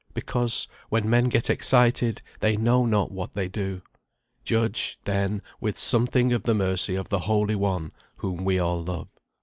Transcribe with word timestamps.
Because, 0.15 0.67
when 0.89 1.07
men 1.07 1.25
get 1.25 1.47
excited, 1.51 2.23
they 2.39 2.57
know 2.57 2.87
not 2.87 3.11
what 3.11 3.33
they 3.33 3.47
do. 3.47 3.83
Judge, 4.43 4.97
then, 5.05 5.43
with 5.59 5.77
something 5.77 6.33
of 6.33 6.41
the 6.41 6.55
mercy 6.55 6.95
of 6.95 7.09
the 7.09 7.19
Holy 7.29 7.53
One, 7.55 7.91
whom 8.15 8.43
we 8.43 8.57
all 8.57 8.83
love. 8.83 9.09